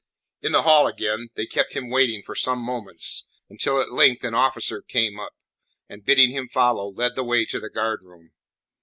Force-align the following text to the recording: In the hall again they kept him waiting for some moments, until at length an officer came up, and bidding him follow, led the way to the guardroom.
In 0.41 0.53
the 0.53 0.63
hall 0.63 0.87
again 0.87 1.29
they 1.35 1.45
kept 1.45 1.73
him 1.73 1.91
waiting 1.91 2.23
for 2.23 2.33
some 2.33 2.57
moments, 2.57 3.27
until 3.49 3.79
at 3.79 3.91
length 3.93 4.23
an 4.23 4.33
officer 4.33 4.81
came 4.81 5.19
up, 5.19 5.35
and 5.87 6.03
bidding 6.03 6.31
him 6.31 6.47
follow, 6.47 6.89
led 6.91 7.13
the 7.13 7.23
way 7.23 7.45
to 7.45 7.59
the 7.59 7.69
guardroom. 7.69 8.31